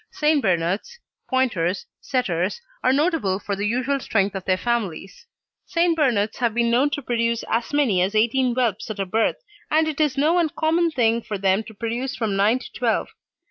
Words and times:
St. 0.09 0.41
Bernards, 0.41 0.97
Pointers, 1.29 1.85
Setters 2.01 2.59
are 2.83 2.91
notable 2.91 3.37
for 3.37 3.55
the 3.55 3.67
usual 3.67 3.99
strength 3.99 4.33
of 4.33 4.45
their 4.45 4.57
families. 4.57 5.27
St. 5.67 5.95
Bernards 5.95 6.37
have 6.37 6.55
been 6.55 6.71
known 6.71 6.89
to 6.89 7.03
produce 7.03 7.43
as 7.47 7.71
many 7.71 8.01
as 8.01 8.15
eighteen 8.15 8.55
whelps 8.55 8.89
at 8.89 8.97
a 8.97 9.05
birth, 9.05 9.37
and 9.69 9.87
it 9.87 10.01
is 10.01 10.17
no 10.17 10.39
uncommon 10.39 10.89
thing 10.89 11.21
for 11.21 11.37
them 11.37 11.61
to 11.65 11.75
produce 11.75 12.15
from 12.15 12.35
nine 12.35 12.57
to 12.57 12.71
twelve. 12.73 13.09